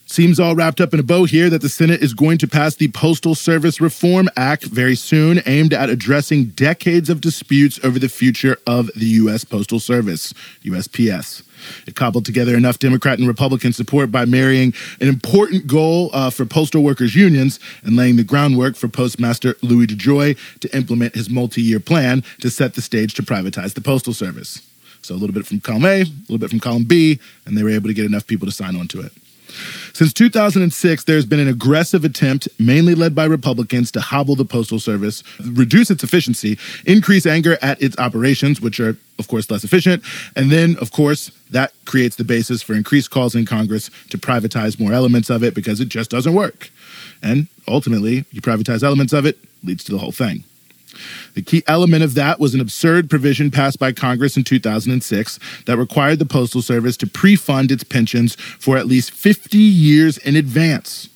Seems 0.07 0.39
all 0.39 0.55
wrapped 0.55 0.79
up 0.79 0.93
in 0.93 0.99
a 0.99 1.03
bow 1.03 1.25
here 1.25 1.49
that 1.49 1.63
the 1.63 1.69
Senate 1.69 2.03
is 2.03 2.13
going 2.13 2.37
to 2.37 2.47
pass 2.47 2.75
the 2.75 2.89
Postal 2.89 3.33
Service 3.33 3.81
Reform 3.81 4.29
Act 4.37 4.65
very 4.65 4.95
soon, 4.95 5.41
aimed 5.47 5.73
at 5.73 5.89
addressing 5.89 6.45
decades 6.49 7.09
of 7.09 7.21
disputes 7.21 7.79
over 7.83 7.97
the 7.97 8.07
future 8.07 8.57
of 8.67 8.91
the 8.95 9.07
U.S. 9.07 9.43
Postal 9.43 9.79
Service, 9.79 10.31
USPS. 10.63 11.41
It 11.87 11.95
cobbled 11.95 12.23
together 12.23 12.55
enough 12.55 12.77
Democrat 12.77 13.17
and 13.17 13.27
Republican 13.27 13.73
support 13.73 14.11
by 14.11 14.25
marrying 14.25 14.75
an 15.01 15.07
important 15.07 15.65
goal 15.65 16.11
uh, 16.13 16.29
for 16.29 16.45
postal 16.45 16.83
workers' 16.83 17.15
unions 17.15 17.59
and 17.83 17.95
laying 17.95 18.15
the 18.15 18.23
groundwork 18.23 18.75
for 18.75 18.87
Postmaster 18.87 19.55
Louis 19.63 19.87
DeJoy 19.87 20.37
to 20.59 20.77
implement 20.77 21.15
his 21.15 21.31
multi 21.31 21.63
year 21.63 21.79
plan 21.79 22.23
to 22.41 22.51
set 22.51 22.75
the 22.75 22.81
stage 22.81 23.15
to 23.15 23.23
privatize 23.23 23.73
the 23.73 23.81
Postal 23.81 24.13
Service. 24.13 24.61
So 25.01 25.15
a 25.15 25.17
little 25.17 25.33
bit 25.33 25.47
from 25.47 25.61
column 25.61 25.85
A, 25.85 26.01
a 26.01 26.05
little 26.29 26.37
bit 26.37 26.51
from 26.51 26.59
column 26.59 26.83
B, 26.83 27.19
and 27.47 27.57
they 27.57 27.63
were 27.63 27.71
able 27.71 27.87
to 27.87 27.93
get 27.95 28.05
enough 28.05 28.27
people 28.27 28.45
to 28.45 28.51
sign 28.51 28.75
on 28.75 28.87
to 28.89 29.01
it. 29.01 29.11
Since 29.93 30.13
2006, 30.13 31.03
there's 31.05 31.25
been 31.25 31.39
an 31.39 31.47
aggressive 31.47 32.03
attempt, 32.03 32.47
mainly 32.59 32.95
led 32.95 33.15
by 33.15 33.25
Republicans, 33.25 33.91
to 33.91 34.01
hobble 34.01 34.35
the 34.35 34.45
Postal 34.45 34.79
Service, 34.79 35.23
reduce 35.39 35.89
its 35.89 36.03
efficiency, 36.03 36.57
increase 36.85 37.25
anger 37.25 37.57
at 37.61 37.81
its 37.81 37.97
operations, 37.97 38.59
which 38.59 38.79
are, 38.79 38.97
of 39.19 39.27
course, 39.27 39.49
less 39.49 39.63
efficient. 39.63 40.03
And 40.35 40.51
then, 40.51 40.75
of 40.81 40.91
course, 40.91 41.31
that 41.51 41.73
creates 41.85 42.15
the 42.15 42.23
basis 42.23 42.61
for 42.61 42.73
increased 42.73 43.11
calls 43.11 43.35
in 43.35 43.45
Congress 43.45 43.89
to 44.09 44.17
privatize 44.17 44.79
more 44.79 44.93
elements 44.93 45.29
of 45.29 45.43
it 45.43 45.53
because 45.53 45.79
it 45.79 45.89
just 45.89 46.09
doesn't 46.09 46.33
work. 46.33 46.69
And 47.21 47.47
ultimately, 47.67 48.25
you 48.31 48.41
privatize 48.41 48.83
elements 48.83 49.13
of 49.13 49.25
it, 49.25 49.37
leads 49.63 49.83
to 49.85 49.91
the 49.91 49.97
whole 49.97 50.11
thing. 50.11 50.43
The 51.33 51.41
key 51.41 51.63
element 51.67 52.03
of 52.03 52.13
that 52.15 52.39
was 52.39 52.53
an 52.53 52.61
absurd 52.61 53.09
provision 53.09 53.51
passed 53.51 53.79
by 53.79 53.91
Congress 53.91 54.37
in 54.37 54.43
2006 54.43 55.39
that 55.65 55.77
required 55.77 56.19
the 56.19 56.25
Postal 56.25 56.61
Service 56.61 56.97
to 56.97 57.07
pre 57.07 57.35
fund 57.35 57.71
its 57.71 57.83
pensions 57.83 58.35
for 58.35 58.77
at 58.77 58.87
least 58.87 59.11
50 59.11 59.57
years 59.57 60.17
in 60.17 60.35
advance. 60.35 61.09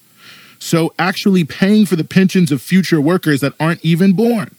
So, 0.60 0.94
actually 1.00 1.46
paying 1.46 1.86
for 1.86 1.96
the 1.96 2.04
pensions 2.04 2.52
of 2.52 2.62
future 2.62 3.00
workers 3.00 3.40
that 3.42 3.54
aren't 3.60 3.84
even 3.84 4.14
born. 4.14 4.56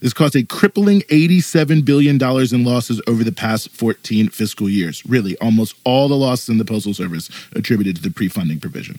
This 0.00 0.12
caused 0.12 0.36
a 0.36 0.44
crippling 0.44 1.00
$87 1.02 1.84
billion 1.84 2.16
in 2.22 2.64
losses 2.64 3.00
over 3.06 3.24
the 3.24 3.32
past 3.32 3.70
14 3.70 4.28
fiscal 4.28 4.68
years. 4.68 5.04
Really, 5.06 5.36
almost 5.38 5.74
all 5.84 6.08
the 6.08 6.14
losses 6.14 6.48
in 6.48 6.58
the 6.58 6.64
Postal 6.64 6.94
Service 6.94 7.28
attributed 7.52 7.96
to 7.96 8.02
the 8.02 8.10
pre 8.10 8.28
funding 8.28 8.60
provision. 8.60 8.98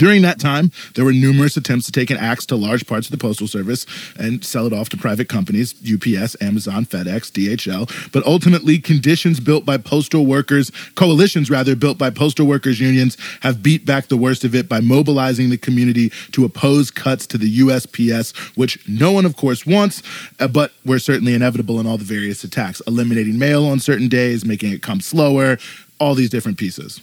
During 0.00 0.22
that 0.22 0.40
time, 0.40 0.72
there 0.94 1.04
were 1.04 1.12
numerous 1.12 1.58
attempts 1.58 1.84
to 1.84 1.92
take 1.92 2.08
an 2.08 2.16
axe 2.16 2.46
to 2.46 2.56
large 2.56 2.86
parts 2.86 3.08
of 3.08 3.10
the 3.10 3.18
Postal 3.18 3.46
Service 3.46 3.84
and 4.18 4.42
sell 4.42 4.66
it 4.66 4.72
off 4.72 4.88
to 4.88 4.96
private 4.96 5.28
companies 5.28 5.74
UPS, 5.74 6.38
Amazon, 6.40 6.86
FedEx, 6.86 7.30
DHL. 7.30 8.10
But 8.10 8.24
ultimately, 8.24 8.78
conditions 8.78 9.40
built 9.40 9.66
by 9.66 9.76
postal 9.76 10.24
workers, 10.24 10.72
coalitions 10.94 11.50
rather, 11.50 11.76
built 11.76 11.98
by 11.98 12.08
postal 12.08 12.46
workers 12.46 12.80
unions, 12.80 13.18
have 13.42 13.62
beat 13.62 13.84
back 13.84 14.06
the 14.06 14.16
worst 14.16 14.42
of 14.42 14.54
it 14.54 14.70
by 14.70 14.80
mobilizing 14.80 15.50
the 15.50 15.58
community 15.58 16.08
to 16.32 16.46
oppose 16.46 16.90
cuts 16.90 17.26
to 17.26 17.36
the 17.36 17.58
USPS, 17.58 18.34
which 18.56 18.78
no 18.88 19.12
one, 19.12 19.26
of 19.26 19.36
course, 19.36 19.66
wants, 19.66 20.02
uh, 20.38 20.48
but 20.48 20.72
were 20.86 20.98
certainly 20.98 21.34
inevitable 21.34 21.78
in 21.78 21.86
all 21.86 21.98
the 21.98 22.04
various 22.04 22.42
attacks, 22.42 22.80
eliminating 22.86 23.38
mail 23.38 23.66
on 23.66 23.78
certain 23.78 24.08
days, 24.08 24.46
making 24.46 24.72
it 24.72 24.80
come 24.80 25.02
slower, 25.02 25.58
all 25.98 26.14
these 26.14 26.30
different 26.30 26.56
pieces. 26.56 27.02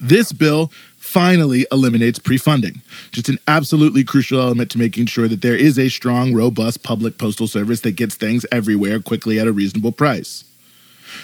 This 0.00 0.32
bill 0.32 0.72
finally 1.10 1.66
eliminates 1.72 2.20
pre-funding. 2.20 2.82
Just 3.10 3.28
an 3.28 3.38
absolutely 3.48 4.04
crucial 4.04 4.40
element 4.40 4.70
to 4.70 4.78
making 4.78 5.06
sure 5.06 5.26
that 5.26 5.42
there 5.42 5.56
is 5.56 5.76
a 5.76 5.88
strong, 5.88 6.32
robust 6.32 6.84
public 6.84 7.18
postal 7.18 7.48
service 7.48 7.80
that 7.80 7.96
gets 7.96 8.14
things 8.14 8.46
everywhere 8.52 9.00
quickly 9.00 9.40
at 9.40 9.48
a 9.48 9.52
reasonable 9.52 9.90
price. 9.90 10.44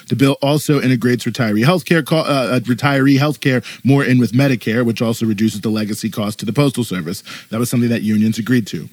The 0.08 0.16
bill 0.16 0.36
also 0.42 0.80
integrates 0.80 1.24
retiree 1.24 1.64
healthcare 1.64 2.04
uh, 2.10 2.16
uh, 2.16 2.60
retiree 2.60 3.18
healthcare 3.18 3.64
more 3.84 4.04
in 4.04 4.18
with 4.18 4.32
Medicare, 4.32 4.84
which 4.84 5.00
also 5.00 5.24
reduces 5.24 5.60
the 5.60 5.68
legacy 5.68 6.10
cost 6.10 6.40
to 6.40 6.46
the 6.46 6.52
postal 6.52 6.82
service. 6.82 7.22
That 7.50 7.60
was 7.60 7.70
something 7.70 7.90
that 7.90 8.02
unions 8.02 8.38
agreed 8.40 8.66
to. 8.68 8.88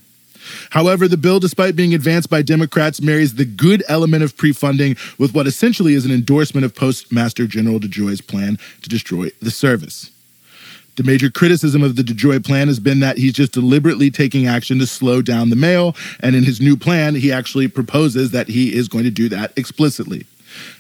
However, 0.70 1.08
the 1.08 1.18
bill, 1.18 1.40
despite 1.40 1.76
being 1.76 1.96
advanced 1.96 2.30
by 2.30 2.44
Democrats, 2.44 3.02
marries 3.02 3.34
the 3.34 3.46
good 3.46 3.84
element 3.88 4.24
of 4.24 4.38
pre 4.38 4.52
funding 4.52 4.96
with 5.18 5.34
what 5.34 5.48
essentially 5.48 5.96
is 5.96 6.06
an 6.06 6.12
endorsement 6.12 6.66
of 6.66 6.76
Postmaster 6.76 7.48
General 7.48 7.80
DeJoy's 7.80 8.22
plan 8.22 8.60
to 8.84 8.90
destroy 8.90 9.30
the 9.42 9.50
service. 9.50 10.13
The 10.96 11.04
major 11.04 11.32
criticism 11.32 11.82
of 11.82 11.96
the 11.96 12.04
DeJoy 12.04 12.46
plan 12.46 12.68
has 12.68 12.80
been 12.80 13.00
that 13.00 13.18
he's 13.18 13.34
just 13.34 13.52
deliberately 13.52 14.12
taking 14.12 14.46
action 14.46 14.78
to 14.80 14.86
slow 14.86 15.22
down 15.22 15.50
the 15.50 15.56
mail. 15.56 15.96
And 16.20 16.36
in 16.36 16.44
his 16.44 16.62
new 16.62 16.78
plan, 16.78 17.16
he 17.16 17.32
actually 17.32 17.68
proposes 17.68 18.32
that 18.32 18.48
he 18.48 18.76
is 18.76 18.88
going 18.88 19.04
to 19.04 19.12
do 19.12 19.28
that 19.30 19.54
explicitly. 19.58 20.26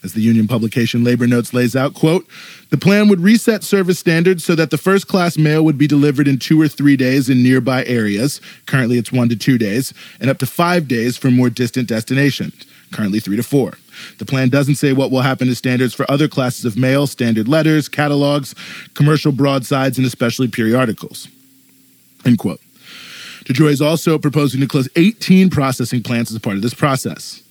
As 0.03 0.13
the 0.13 0.21
union 0.21 0.47
publication 0.47 1.03
Labor 1.03 1.25
Notes 1.25 1.51
lays 1.51 1.75
out, 1.75 1.95
quote, 1.95 2.27
the 2.69 2.77
plan 2.77 3.07
would 3.07 3.21
reset 3.21 3.63
service 3.63 3.97
standards 3.97 4.43
so 4.43 4.53
that 4.53 4.69
the 4.69 4.77
first 4.77 5.07
class 5.07 5.35
mail 5.35 5.63
would 5.65 5.79
be 5.79 5.87
delivered 5.87 6.27
in 6.27 6.37
two 6.37 6.61
or 6.61 6.67
three 6.67 6.95
days 6.95 7.27
in 7.27 7.41
nearby 7.41 7.83
areas. 7.85 8.39
Currently, 8.67 8.99
it's 8.99 9.11
one 9.11 9.29
to 9.29 9.35
two 9.35 9.57
days, 9.57 9.91
and 10.19 10.29
up 10.29 10.37
to 10.39 10.45
five 10.45 10.87
days 10.87 11.17
for 11.17 11.31
more 11.31 11.49
distant 11.49 11.87
destinations. 11.87 12.65
Currently, 12.91 13.19
three 13.19 13.37
to 13.37 13.43
four. 13.43 13.73
The 14.17 14.25
plan 14.25 14.49
doesn't 14.49 14.75
say 14.75 14.93
what 14.93 15.11
will 15.11 15.21
happen 15.21 15.47
to 15.47 15.55
standards 15.55 15.93
for 15.93 16.09
other 16.09 16.27
classes 16.27 16.65
of 16.65 16.77
mail, 16.77 17.07
standard 17.07 17.47
letters, 17.47 17.89
catalogs, 17.89 18.55
commercial 18.93 19.31
broadsides, 19.31 19.97
and 19.97 20.07
especially 20.07 20.47
periodicals. 20.47 21.27
End 22.25 22.39
quote. 22.39 22.61
DeJoy 23.45 23.71
is 23.71 23.81
also 23.81 24.17
proposing 24.17 24.61
to 24.61 24.67
close 24.67 24.87
18 24.95 25.49
processing 25.49 26.01
plants 26.01 26.31
as 26.31 26.39
part 26.39 26.55
of 26.55 26.61
this 26.61 26.73
process. 26.73 27.43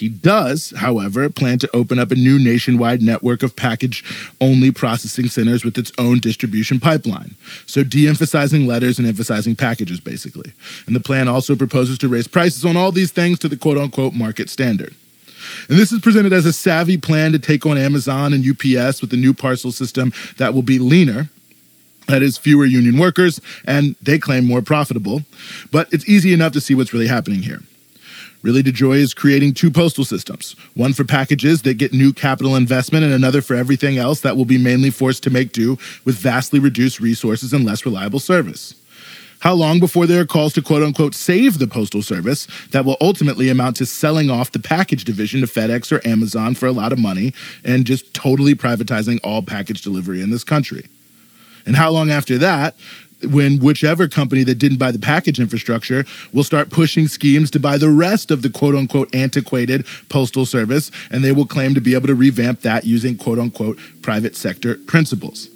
He 0.00 0.08
does, 0.08 0.72
however, 0.78 1.28
plan 1.28 1.58
to 1.58 1.76
open 1.76 1.98
up 1.98 2.10
a 2.10 2.14
new 2.14 2.38
nationwide 2.38 3.02
network 3.02 3.42
of 3.42 3.54
package 3.54 4.02
only 4.40 4.70
processing 4.70 5.28
centers 5.28 5.62
with 5.62 5.76
its 5.76 5.92
own 5.98 6.20
distribution 6.20 6.80
pipeline. 6.80 7.34
So, 7.66 7.84
de 7.84 8.08
emphasizing 8.08 8.66
letters 8.66 8.98
and 8.98 9.06
emphasizing 9.06 9.56
packages, 9.56 10.00
basically. 10.00 10.54
And 10.86 10.96
the 10.96 11.00
plan 11.00 11.28
also 11.28 11.54
proposes 11.54 11.98
to 11.98 12.08
raise 12.08 12.26
prices 12.26 12.64
on 12.64 12.78
all 12.78 12.92
these 12.92 13.12
things 13.12 13.38
to 13.40 13.48
the 13.48 13.58
quote 13.58 13.76
unquote 13.76 14.14
market 14.14 14.48
standard. 14.48 14.94
And 15.68 15.78
this 15.78 15.92
is 15.92 16.00
presented 16.00 16.32
as 16.32 16.46
a 16.46 16.52
savvy 16.52 16.96
plan 16.96 17.32
to 17.32 17.38
take 17.38 17.66
on 17.66 17.78
Amazon 17.78 18.32
and 18.32 18.44
UPS 18.44 19.00
with 19.00 19.12
a 19.12 19.16
new 19.16 19.34
parcel 19.34 19.72
system 19.72 20.12
that 20.38 20.54
will 20.54 20.62
be 20.62 20.78
leaner. 20.78 21.28
That 22.06 22.22
is, 22.22 22.38
fewer 22.38 22.64
union 22.64 22.98
workers, 22.98 23.40
and 23.64 23.94
they 24.02 24.18
claim 24.18 24.44
more 24.44 24.62
profitable. 24.62 25.22
But 25.70 25.92
it's 25.92 26.08
easy 26.08 26.32
enough 26.32 26.52
to 26.54 26.60
see 26.60 26.74
what's 26.74 26.92
really 26.92 27.06
happening 27.06 27.42
here. 27.42 27.60
Really, 28.42 28.62
DeJoy 28.62 28.96
is 28.96 29.12
creating 29.12 29.52
two 29.52 29.70
postal 29.70 30.04
systems 30.04 30.56
one 30.74 30.94
for 30.94 31.04
packages 31.04 31.62
that 31.62 31.74
get 31.74 31.92
new 31.92 32.12
capital 32.12 32.56
investment, 32.56 33.04
and 33.04 33.12
another 33.12 33.42
for 33.42 33.54
everything 33.54 33.98
else 33.98 34.20
that 34.20 34.36
will 34.36 34.46
be 34.46 34.58
mainly 34.58 34.90
forced 34.90 35.22
to 35.24 35.30
make 35.30 35.52
do 35.52 35.76
with 36.04 36.16
vastly 36.16 36.58
reduced 36.58 37.00
resources 37.00 37.52
and 37.52 37.64
less 37.64 37.84
reliable 37.84 38.18
service. 38.18 38.74
How 39.40 39.54
long 39.54 39.80
before 39.80 40.06
there 40.06 40.20
are 40.20 40.26
calls 40.26 40.52
to 40.54 40.62
quote 40.62 40.82
unquote 40.82 41.14
save 41.14 41.58
the 41.58 41.66
Postal 41.66 42.02
Service 42.02 42.46
that 42.72 42.84
will 42.84 42.98
ultimately 43.00 43.48
amount 43.48 43.76
to 43.76 43.86
selling 43.86 44.30
off 44.30 44.52
the 44.52 44.58
package 44.58 45.04
division 45.04 45.40
to 45.40 45.46
FedEx 45.46 45.90
or 45.90 46.06
Amazon 46.06 46.54
for 46.54 46.66
a 46.66 46.72
lot 46.72 46.92
of 46.92 46.98
money 46.98 47.32
and 47.64 47.86
just 47.86 48.12
totally 48.12 48.54
privatizing 48.54 49.18
all 49.24 49.42
package 49.42 49.82
delivery 49.82 50.20
in 50.20 50.30
this 50.30 50.44
country? 50.44 50.86
And 51.64 51.76
how 51.76 51.90
long 51.90 52.10
after 52.10 52.36
that 52.38 52.74
when 53.22 53.58
whichever 53.58 54.08
company 54.08 54.42
that 54.44 54.56
didn't 54.56 54.78
buy 54.78 54.90
the 54.90 54.98
package 54.98 55.40
infrastructure 55.40 56.04
will 56.32 56.44
start 56.44 56.70
pushing 56.70 57.06
schemes 57.08 57.50
to 57.50 57.60
buy 57.60 57.76
the 57.76 57.90
rest 57.90 58.30
of 58.30 58.42
the 58.42 58.50
quote 58.50 58.74
unquote 58.74 59.14
antiquated 59.14 59.86
postal 60.08 60.46
service, 60.46 60.90
and 61.10 61.22
they 61.22 61.32
will 61.32 61.46
claim 61.46 61.74
to 61.74 61.80
be 61.80 61.94
able 61.94 62.06
to 62.06 62.14
revamp 62.14 62.60
that 62.60 62.84
using 62.84 63.16
quote 63.16 63.38
unquote 63.38 63.78
private 64.02 64.36
sector 64.36 64.76
principles. 64.86 65.48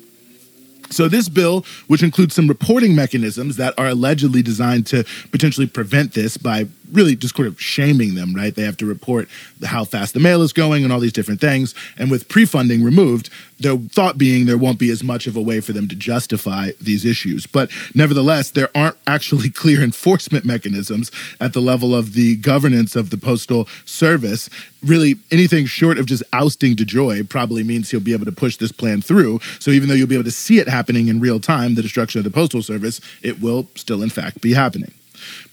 So, 0.94 1.08
this 1.08 1.28
bill, 1.28 1.64
which 1.86 2.02
includes 2.02 2.34
some 2.34 2.48
reporting 2.48 2.94
mechanisms 2.94 3.56
that 3.56 3.74
are 3.78 3.88
allegedly 3.88 4.42
designed 4.42 4.86
to 4.88 5.04
potentially 5.30 5.66
prevent 5.66 6.14
this 6.14 6.36
by 6.36 6.68
really 6.92 7.16
just 7.16 7.36
sort 7.36 7.48
of 7.48 7.60
shaming 7.60 8.14
them, 8.14 8.34
right? 8.34 8.54
They 8.54 8.62
have 8.62 8.76
to 8.78 8.86
report 8.86 9.28
how 9.64 9.84
fast 9.84 10.14
the 10.14 10.20
mail 10.20 10.42
is 10.42 10.52
going 10.52 10.84
and 10.84 10.92
all 10.92 11.00
these 11.00 11.12
different 11.12 11.40
things. 11.40 11.74
And 11.96 12.10
with 12.10 12.28
pre 12.28 12.44
funding 12.44 12.82
removed, 12.82 13.30
the 13.58 13.78
thought 13.92 14.18
being 14.18 14.46
there 14.46 14.58
won't 14.58 14.78
be 14.78 14.90
as 14.90 15.02
much 15.02 15.26
of 15.26 15.36
a 15.36 15.42
way 15.42 15.60
for 15.60 15.72
them 15.72 15.88
to 15.88 15.94
justify 15.94 16.72
these 16.80 17.04
issues. 17.04 17.46
But 17.46 17.70
nevertheless, 17.94 18.50
there 18.50 18.70
aren't 18.74 18.96
actually 19.06 19.50
clear 19.64 19.82
enforcement 19.82 20.44
mechanisms 20.44 21.10
at 21.40 21.52
the 21.52 21.60
level 21.60 21.94
of 21.94 22.14
the 22.14 22.36
governance 22.36 22.96
of 22.96 23.10
the 23.10 23.16
Postal 23.16 23.68
Service. 23.84 24.50
Really, 24.82 25.16
anything 25.30 25.66
short 25.66 25.98
of 25.98 26.06
just 26.06 26.22
ousting 26.32 26.76
DeJoy 26.76 27.28
probably 27.28 27.64
means 27.64 27.90
he'll 27.90 28.00
be 28.00 28.12
able 28.12 28.26
to 28.26 28.32
push 28.32 28.56
this 28.56 28.72
plan 28.72 29.00
through. 29.00 29.40
So 29.58 29.70
even 29.70 29.88
though 29.88 29.94
you'll 29.94 30.08
be 30.08 30.16
able 30.16 30.24
to 30.24 30.30
see 30.30 30.58
it 30.58 30.68
happening 30.68 31.08
in 31.08 31.20
real 31.20 31.40
time, 31.40 31.74
the 31.74 31.82
destruction 31.82 32.18
of 32.18 32.24
the 32.24 32.30
Postal 32.30 32.62
Service, 32.62 33.00
it 33.22 33.40
will 33.40 33.68
still, 33.74 34.02
in 34.02 34.10
fact, 34.10 34.40
be 34.40 34.52
happening. 34.52 34.92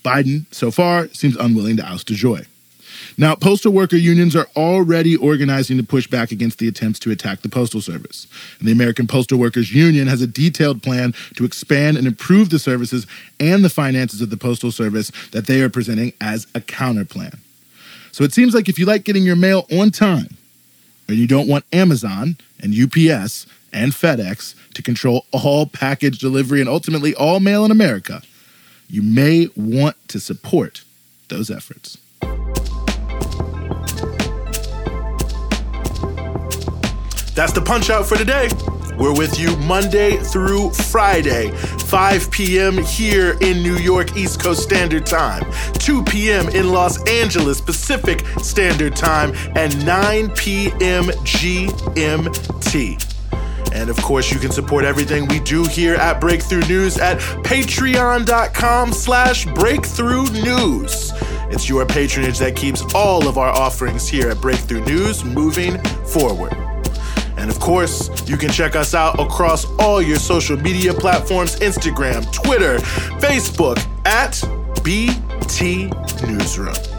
Biden, 0.03 0.45
so 0.53 0.71
far, 0.71 1.07
seems 1.09 1.35
unwilling 1.37 1.77
to 1.77 1.85
oust 1.85 2.07
DeJoy. 2.07 2.47
Now, 3.17 3.35
postal 3.35 3.73
worker 3.73 3.95
unions 3.95 4.35
are 4.35 4.47
already 4.55 5.15
organizing 5.15 5.77
to 5.77 5.83
push 5.83 6.07
back 6.07 6.31
against 6.31 6.59
the 6.59 6.67
attempts 6.67 6.99
to 6.99 7.11
attack 7.11 7.41
the 7.41 7.49
Postal 7.49 7.81
Service. 7.81 8.27
And 8.59 8.67
the 8.67 8.71
American 8.71 9.07
Postal 9.07 9.37
Workers 9.37 9.73
Union 9.73 10.07
has 10.07 10.21
a 10.21 10.27
detailed 10.27 10.81
plan 10.81 11.13
to 11.35 11.45
expand 11.45 11.97
and 11.97 12.07
improve 12.07 12.49
the 12.49 12.59
services 12.59 13.05
and 13.39 13.63
the 13.63 13.69
finances 13.69 14.21
of 14.21 14.29
the 14.29 14.37
Postal 14.37 14.71
Service 14.71 15.11
that 15.31 15.47
they 15.47 15.61
are 15.61 15.69
presenting 15.69 16.13
as 16.21 16.47
a 16.55 16.61
counter 16.61 17.05
plan. 17.05 17.39
So 18.11 18.23
it 18.23 18.33
seems 18.33 18.53
like 18.53 18.69
if 18.69 18.77
you 18.77 18.85
like 18.85 19.03
getting 19.03 19.23
your 19.23 19.35
mail 19.35 19.65
on 19.71 19.89
time, 19.91 20.37
and 21.07 21.19
you 21.19 21.27
don't 21.27 21.47
want 21.47 21.65
Amazon 21.73 22.37
and 22.61 22.73
UPS 22.73 23.45
and 23.73 23.91
FedEx 23.91 24.55
to 24.73 24.81
control 24.81 25.25
all 25.31 25.65
package 25.65 26.19
delivery 26.19 26.61
and 26.61 26.69
ultimately 26.69 27.13
all 27.15 27.39
mail 27.39 27.65
in 27.65 27.71
America, 27.71 28.21
you 28.91 29.01
may 29.01 29.47
want 29.55 29.95
to 30.09 30.19
support 30.19 30.83
those 31.29 31.49
efforts. 31.49 31.97
That's 37.33 37.53
the 37.53 37.63
punch 37.65 37.89
out 37.89 38.05
for 38.05 38.17
today. 38.17 38.49
We're 38.99 39.13
with 39.13 39.39
you 39.39 39.55
Monday 39.57 40.17
through 40.17 40.71
Friday, 40.71 41.51
5 41.51 42.31
p.m. 42.31 42.83
here 42.83 43.37
in 43.39 43.63
New 43.63 43.77
York 43.77 44.17
East 44.17 44.41
Coast 44.41 44.61
Standard 44.61 45.05
Time, 45.05 45.45
2 45.75 46.03
p.m. 46.03 46.49
in 46.49 46.69
Los 46.69 47.01
Angeles 47.09 47.61
Pacific 47.61 48.25
Standard 48.43 48.97
Time, 48.97 49.31
and 49.55 49.85
9 49.85 50.31
p.m. 50.31 51.05
GMT. 51.05 53.10
And 53.73 53.89
of 53.89 53.97
course, 53.97 54.31
you 54.31 54.39
can 54.39 54.51
support 54.51 54.85
everything 54.85 55.27
we 55.27 55.39
do 55.39 55.63
here 55.65 55.95
at 55.95 56.19
Breakthrough 56.19 56.65
News 56.67 56.97
at 56.97 57.19
patreon.com 57.43 58.93
slash 58.93 59.45
breakthrough 59.45 60.25
news. 60.31 61.11
It's 61.49 61.67
your 61.67 61.85
patronage 61.85 62.39
that 62.39 62.55
keeps 62.55 62.81
all 62.93 63.27
of 63.27 63.37
our 63.37 63.49
offerings 63.49 64.07
here 64.07 64.29
at 64.29 64.41
Breakthrough 64.41 64.83
News 64.85 65.23
moving 65.23 65.77
forward. 66.05 66.53
And 67.37 67.49
of 67.49 67.59
course, 67.59 68.09
you 68.29 68.37
can 68.37 68.51
check 68.51 68.75
us 68.75 68.93
out 68.93 69.19
across 69.19 69.65
all 69.79 70.01
your 70.01 70.17
social 70.17 70.57
media 70.57 70.93
platforms 70.93 71.55
Instagram, 71.59 72.31
Twitter, 72.31 72.77
Facebook 73.19 73.79
at 74.05 74.41
BT 74.83 75.91
Newsroom. 76.27 76.90